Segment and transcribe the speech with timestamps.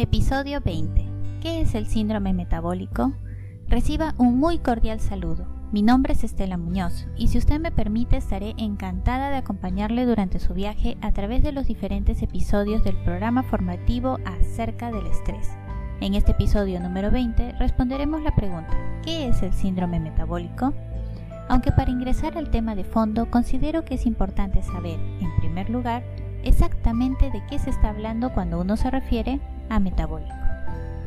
[0.00, 1.04] Episodio 20.
[1.40, 3.12] ¿Qué es el síndrome metabólico?
[3.66, 5.46] Reciba un muy cordial saludo.
[5.72, 10.38] Mi nombre es Estela Muñoz y si usted me permite estaré encantada de acompañarle durante
[10.38, 15.50] su viaje a través de los diferentes episodios del programa formativo acerca del estrés.
[16.00, 18.70] En este episodio número 20 responderemos la pregunta
[19.02, 20.72] ¿qué es el síndrome metabólico?
[21.48, 26.04] Aunque para ingresar al tema de fondo considero que es importante saber, en primer lugar,
[26.44, 30.32] exactamente de qué se está hablando cuando uno se refiere a metabólico.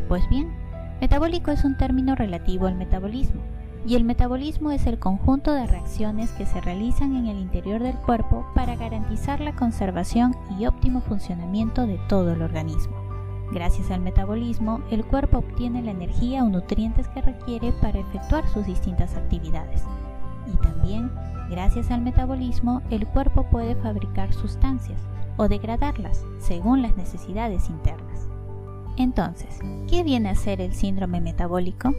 [0.09, 0.51] Pues bien,
[0.99, 3.41] metabólico es un término relativo al metabolismo
[3.87, 7.95] y el metabolismo es el conjunto de reacciones que se realizan en el interior del
[7.95, 13.10] cuerpo para garantizar la conservación y óptimo funcionamiento de todo el organismo.
[13.51, 18.65] Gracias al metabolismo, el cuerpo obtiene la energía o nutrientes que requiere para efectuar sus
[18.65, 19.83] distintas actividades.
[20.53, 21.11] Y también,
[21.49, 25.01] gracias al metabolismo, el cuerpo puede fabricar sustancias
[25.37, 28.27] o degradarlas según las necesidades internas.
[28.98, 31.93] Entonces, ¿qué viene a ser el síndrome metabólico?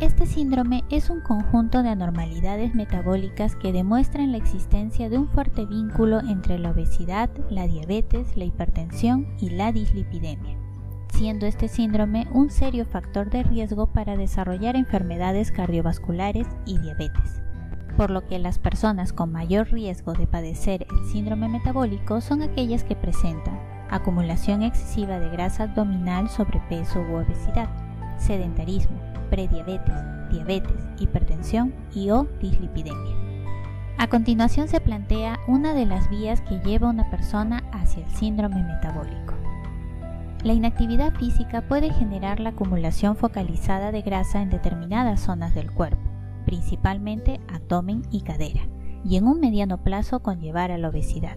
[0.00, 5.66] Este síndrome es un conjunto de anormalidades metabólicas que demuestran la existencia de un fuerte
[5.66, 10.56] vínculo entre la obesidad, la diabetes, la hipertensión y la dislipidemia,
[11.20, 17.42] siendo este síndrome un serio factor de riesgo para desarrollar enfermedades cardiovasculares y diabetes
[17.98, 22.84] por lo que las personas con mayor riesgo de padecer el síndrome metabólico son aquellas
[22.84, 27.68] que presentan acumulación excesiva de grasa abdominal, sobrepeso u obesidad,
[28.16, 29.94] sedentarismo, prediabetes,
[30.30, 33.16] diabetes, hipertensión y o dislipidemia.
[33.98, 38.10] A continuación se plantea una de las vías que lleva a una persona hacia el
[38.12, 39.39] síndrome metabólico.
[40.42, 46.00] La inactividad física puede generar la acumulación focalizada de grasa en determinadas zonas del cuerpo,
[46.46, 48.62] principalmente abdomen y cadera,
[49.04, 51.36] y en un mediano plazo conllevar a la obesidad.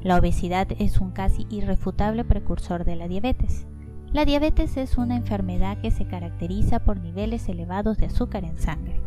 [0.00, 3.66] La obesidad es un casi irrefutable precursor de la diabetes.
[4.12, 9.02] La diabetes es una enfermedad que se caracteriza por niveles elevados de azúcar en sangre.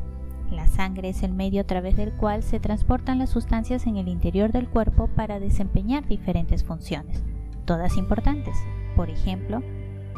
[0.51, 4.07] La sangre es el medio a través del cual se transportan las sustancias en el
[4.07, 7.23] interior del cuerpo para desempeñar diferentes funciones,
[7.65, 8.55] todas importantes,
[9.01, 9.63] por ejemplo,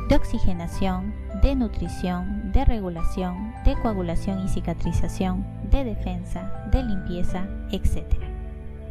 [0.10, 8.04] de oxigenación, de nutrición, de regulación, de coagulación y cicatrización, de defensa, de limpieza, etc.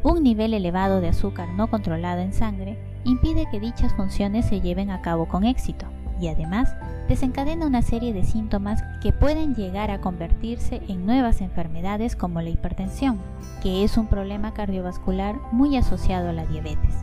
[0.02, 4.90] Un nivel elevado de azúcar no controlado en sangre impide que dichas funciones se lleven
[4.90, 5.84] a cabo con éxito
[6.18, 6.74] y además
[7.06, 12.48] desencadena una serie de síntomas que pueden llegar a convertirse en nuevas enfermedades como la
[12.48, 13.20] hipertensión,
[13.62, 16.94] que es un problema cardiovascular muy asociado a la diabetes.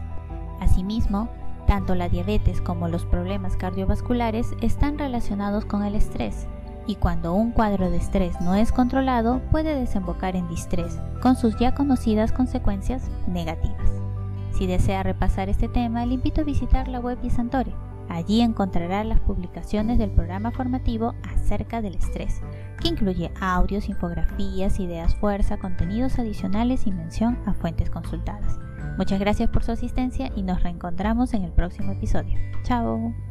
[0.60, 1.30] Asimismo,
[1.70, 6.48] tanto la diabetes como los problemas cardiovasculares están relacionados con el estrés,
[6.88, 11.60] y cuando un cuadro de estrés no es controlado puede desembocar en distrés, con sus
[11.60, 13.92] ya conocidas consecuencias negativas.
[14.52, 17.72] Si desea repasar este tema, le invito a visitar la web de Santore.
[18.10, 22.42] Allí encontrará las publicaciones del programa formativo acerca del estrés,
[22.82, 28.60] que incluye audios, infografías, ideas fuerza, contenidos adicionales y mención a fuentes consultadas.
[28.98, 32.38] Muchas gracias por su asistencia y nos reencontramos en el próximo episodio.
[32.64, 33.29] Chao.